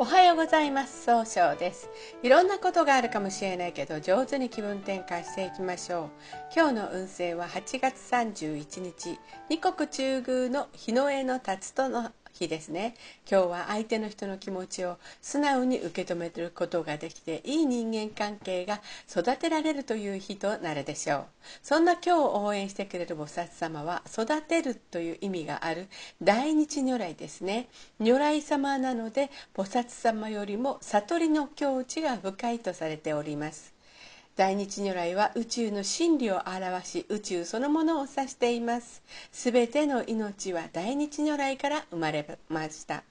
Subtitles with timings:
[0.00, 1.06] おはようございます。
[1.06, 1.90] 総称です。
[2.22, 6.10] いろんなことがあるかもしれないけど上手に気分転換していきましょう。
[6.54, 9.18] 今日の運勢は8月31日。
[9.48, 12.94] 二国中宮の日の絵の立つとの日ですね。
[13.30, 21.24] 今日は相手の人の気持ちを素直に受け止めることができていい人間関係が育てられるという日となるでしょう。
[21.62, 25.88] そんな今日を応援してくれる菩薩様は育てるという意味がある
[26.22, 27.68] 大日如来ですね。
[28.00, 33.77] 如来様なので菩薩様よりも悟りの境地が深いとされております。
[34.38, 39.02] 大日如来は宇宙の真理を表し宇宙そのものを指しています。
[39.32, 43.02] すべての命は大日如来から生まれました。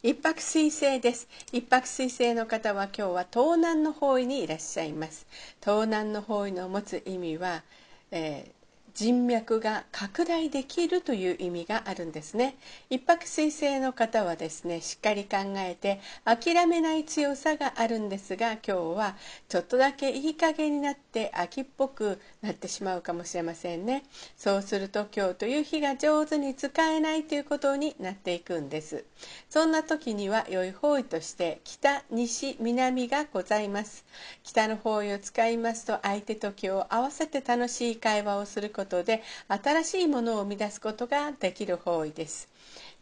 [0.00, 1.26] 一泊水星です。
[1.50, 5.26] 一泊水星の方は今日は東南の方位にいらっしゃいます。
[5.60, 7.64] 東南の方位の持つ意味は、
[8.12, 8.57] えー
[8.98, 12.56] 人脈が拡大できるという意味があるんですね。
[12.90, 19.16] 一泊水星の方はですねしっかり考えて諦めない強さがあるんですが今日は
[19.48, 24.02] ちょっとだけいい加減になって秋っぽくなってしまうかもしれませんね。
[24.36, 29.04] そうすると今日という日が上手に使えないということになっていくんです。
[29.48, 34.04] そんな時には良い方位として北西南がございます。
[34.42, 42.48] 北の方位を使いますと相手と気を合わせて楽しい会話をすることことで新しいものを生み出すことができる方位です。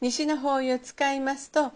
[0.00, 1.72] 西の方位を使いますと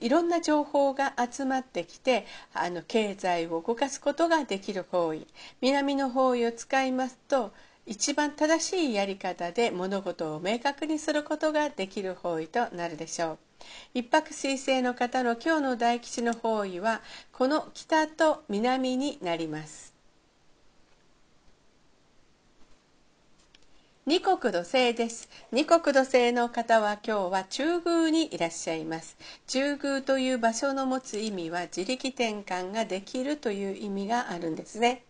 [0.00, 5.26] いろんな情報が集まってきてあの経済を動かすことができる方位。
[5.60, 7.52] 南の方位を使いますと
[7.84, 13.38] 一番正しいやり方で物事を明確にすることができる方位となるでしょう。
[13.94, 19.91] 一泊水星の方の今日の大吉の方位はこの北と南になります。
[24.04, 25.28] 二国土星です。
[25.52, 29.16] 二国土星の方は今日は中宮にいらっしゃいます。
[29.46, 35.04] 中宮という場所の持つ意味は自力転換ができるという意味があるんですね。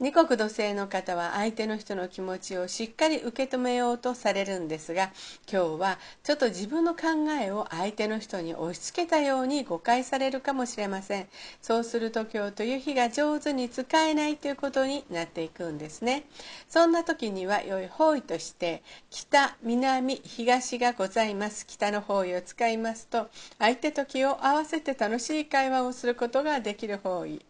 [0.00, 5.10] 二国土星の方は相手の人の気持ちをしっかり受け止めようとされるんですが
[5.50, 11.26] 今日はちょっと自分の考えを相手の人に押し付けたように誤解されるかもしれません。
[11.60, 16.26] そうすると今日という日が上手に使えないということになっていくんですね。
[16.68, 21.66] そんな時には良い方位として北南東がございます。
[21.66, 27.44] 北の方位を使いますと相手と気を合わせて楽しい会話をすることができる方位。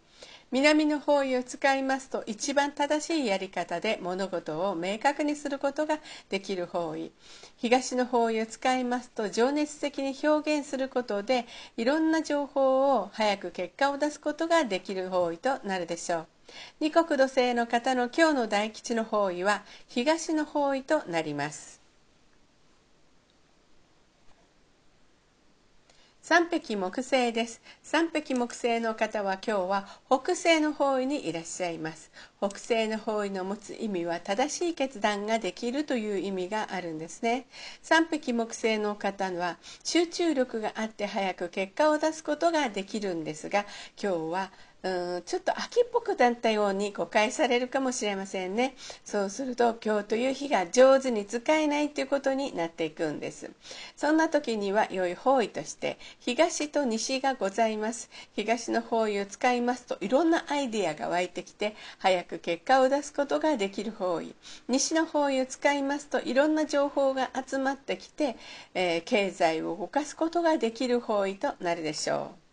[0.51, 5.99] 南の方位を使いますと一番正しいやり方で物事を明確にすることが
[6.31, 7.13] できる方位。
[7.59, 16.27] 東の方位を使いますと情熱的に表現することでいろんな情報を早く結果を出すことができる方位となるでしょう。
[16.81, 21.88] 二国土星の方の今日の大吉の方位は東の方位となります。
[26.29, 27.63] 三匹木星です。
[27.83, 32.11] 三匹木星の方は今日は北西の方位にいらっしゃいます。
[32.37, 37.47] 北西の方位の持つ意味は正しい決断ができるという意味があるんですね。
[37.81, 43.65] 三匹木星の方は集中力があって早く結果を出すことができるんですが
[43.99, 44.51] 今日は
[44.85, 48.77] うんちょっと秋っぽくなったように誤解されるかもしれませんね。
[49.05, 53.51] そうすると今日という日が上手に使えないということになっていくんです。
[53.97, 58.09] そんな時には良い方位として東と西がございます。
[58.37, 64.33] 東の方位を使いますといろんなアイデアが湧いてきて早く結果を出すことができる方位。
[64.69, 68.37] 西の方位を使いますといろんな情報が集まってきて、
[68.75, 72.48] えー、経済を動かすことができる方位となるでしょう。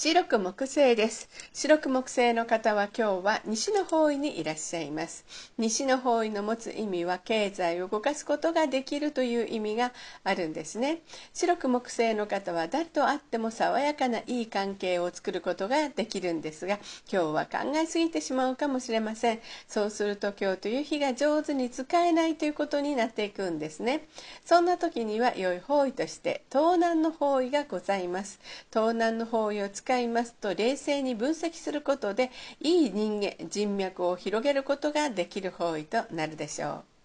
[0.00, 1.28] 白く木星です。
[1.52, 5.24] 白く木星の方は今日は西の方位にいらっしゃいます。
[5.58, 9.92] 西の方位の持つ意味は経済を動かすことができるという意味が
[10.22, 11.00] あるんですね。
[11.34, 16.78] 白く木星の方は誰と会っても爽やかないい関係を作ることができるんですが
[17.12, 19.40] 今日は考えすぎてしまうかもしれません。
[19.66, 24.06] そうすると今日という日が上手に使えないということになっていくんですね。
[24.44, 28.38] そんな時には良い方位として東南の方位がございます。
[28.72, 32.30] 東南の方位を使いますと冷静に分析することで
[32.60, 36.97] いい人間人脈を広げることができる方位となるでしょう。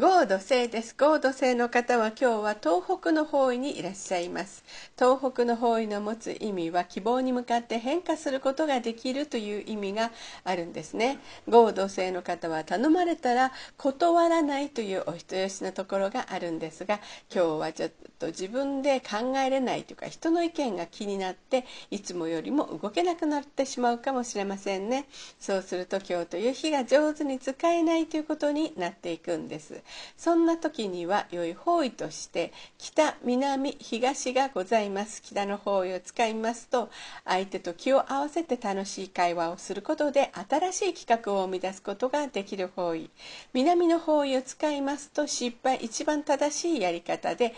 [0.00, 0.94] 合土星です。
[0.96, 4.62] 合土星の方は今日は東北の方位にいらっしゃいます。
[4.96, 10.12] 東北の方位の持つ意味は希望に向かって変化することができるという意味が
[10.44, 11.18] あるんですね。
[11.48, 17.00] 合土星の方は頼まれたら断らないというお人よしなところがあるんですが
[17.34, 17.90] 今日はちょっ
[18.20, 25.06] と自分で考えれないというか人の意見が気になっていつもよりも動けなくなってしまうかもしれませんね。
[25.40, 29.82] そうすると今日という日が上手に使えないということになっていくんです。
[30.16, 35.22] そんな時には良い方位として北南東がございます。
[35.22, 36.90] 北の方位を使いますと
[37.24, 43.10] 相手と気を合わせて楽しい会話をすることで新しい企画を生み出すことができる方位。
[43.52, 47.54] 南の方位を使いますと失敗一番正しいやり方で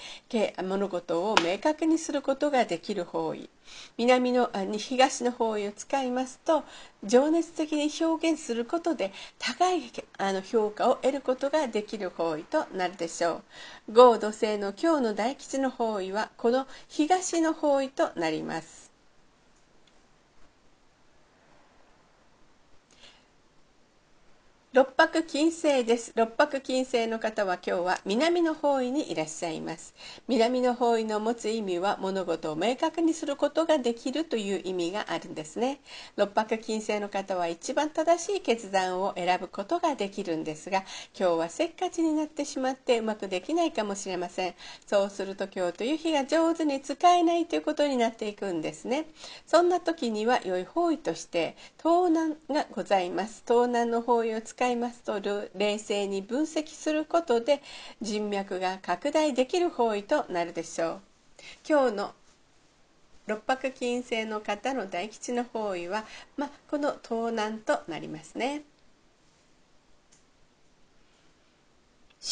[0.62, 3.48] 物事を明確にすることができる方位。
[3.96, 6.64] 南の東の方位を使いますと
[7.04, 9.82] 情熱的に表現することで高い
[10.18, 12.19] あの評価を得ることができる方位。
[12.20, 13.40] 方位となるでしょ
[13.88, 13.92] う。
[13.94, 18.89] 合土星の今日の大吉の方位はこの東の方位となります。
[24.72, 26.12] 六白金星です。
[26.14, 29.96] 六白金星の方は今日は南の方位にいらっしゃいます。
[30.28, 35.80] 南の方位の持つ意味は物事を明確にすることができるという意味があるんですね。
[36.14, 40.84] 六白金星の方は一番正しい決断を選ぶことができるんですが
[41.18, 44.54] 今日はせっかちになってしまってうまくできないかもしれません。
[44.86, 49.06] そうすると今日という日が上手に使えないということになっていくんですね。
[49.48, 53.42] そんな時には良い方位として東南がございます。
[53.44, 55.22] 東南の方位を使使いますと
[55.54, 57.62] 冷静に分析することで
[58.02, 61.00] 人脈が拡大できる方位となるでしょう
[61.66, 62.14] 今日の
[63.26, 66.04] 六白金星の方の大吉の方位は、
[66.36, 68.60] まあ、この東南となりますね。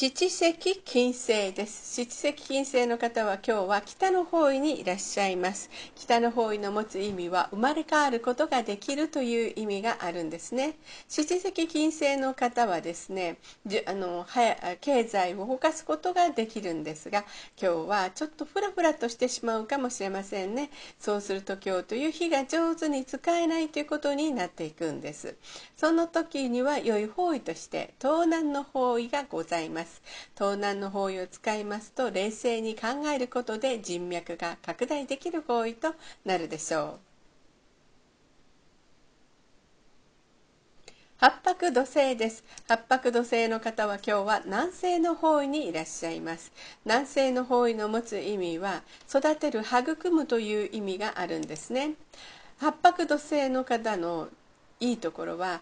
[0.00, 0.54] 七石
[0.84, 1.96] 金星です。
[1.96, 5.70] 七石金星の方は今日は北の方位にいらっしゃいます。
[5.96, 10.76] 北の方位の持つ意味は生まれ変わることができるという意味があるんですね。
[11.08, 13.38] 七石金星の方はですね
[13.86, 14.24] あの
[14.80, 17.24] 経済を動かすことができるんですが
[17.60, 20.70] 今日はちょっとフラフラとしてしまうかもしれませんね。
[21.00, 25.34] そうすると今日という日が上手に使えないということになっていくんです。
[25.76, 29.87] その時には良い方位として東南の方位がございます。
[29.88, 30.02] ます。
[30.36, 35.94] 東南の方位を使いますと冷静に考えることで人脈が拡大できる方位と
[36.24, 36.98] なるでしょう。
[41.20, 42.44] 八白土星です。
[42.68, 46.52] 八白土星の方は今日は南西の方位にいらっしゃいます。
[46.84, 51.94] 南西の方位の持つ意味は育てる育むという意味があるんですね。
[52.58, 54.28] 八白土星の方の
[54.80, 55.60] いいところは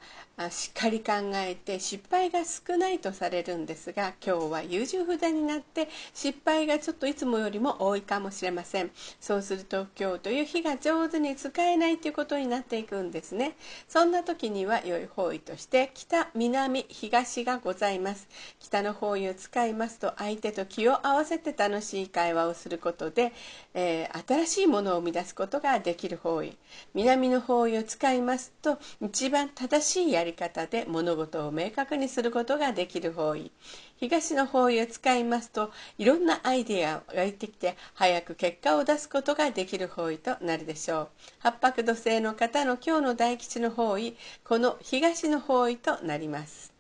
[0.50, 8.90] しっかり考えて失敗が少ないとされるんですが今日は優柔不断になって失敗がちょっといつもよりも多いかもしれません。
[9.18, 13.56] そうすると今日という日が上手に使えないということになっていくんですね。
[13.88, 18.28] そんな時には良い方位として北南東がございます。
[18.60, 23.32] 北の方位を使いますと相手と気を合わせて楽しい会話をすることで、
[23.72, 26.56] えー、新しいものを生み出すことができる方位。
[26.92, 33.52] 南の方位を使いますと一番正しいやり方で物事を明確にすることができる方位。
[33.98, 41.08] 東の方位を使いますといろんなアイデアを湧いてきて早く結果を出すことができる方位となるでしょう。
[41.38, 46.75] 八白土星の方の今日の大吉の方位この東の方位となります。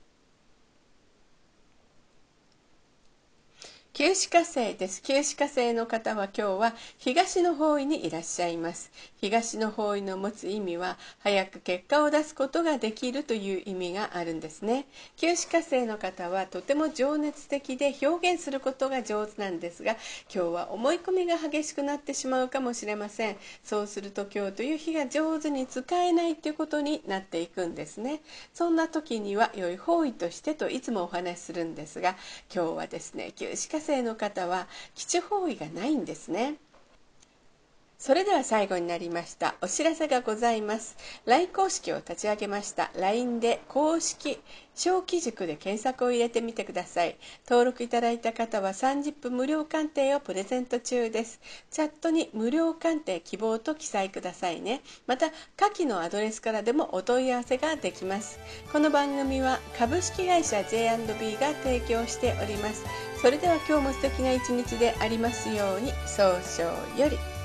[3.98, 5.02] 旧歯科生です。
[5.02, 8.90] 旧歯科生の方は今日は東の方位にいらっしゃいます。
[9.22, 14.84] 東の方位の持つ意味は早く結果を出すことができるという意味があるんですね。
[15.16, 19.92] 旧歯科生の方はとても情熱的で表現することが上手なんですが
[20.30, 23.36] 今日は思い込みが激しくなってしまうかもしれません。
[23.64, 28.20] そうすると今日という日が上手に使えないということになっていくんですね。
[28.52, 32.14] そんな時には良い方位としてといつもお話しするんですが
[32.54, 36.56] 今日はですね旧歯科生の方は基地方位がないんですね。
[37.98, 40.96] それでは最後になりましたお知らせがございます。
[41.24, 42.90] LINE 公式を立ち上げました。
[42.94, 44.38] LINE で公式
[44.74, 47.16] 小規塾で検索を入れてみてください。
[47.48, 51.40] 登録いただいた方は30分無料鑑定をプレゼント中です。
[51.70, 54.82] チャットに無料鑑定希望と記載くださいね。
[55.06, 58.38] また下記のアドレスからでもお問い合わせができます。
[58.72, 63.05] この番組は株式会社 J&B が提供しております。
[63.20, 67.35] それでは今日も素敵な一日でありますように早々より。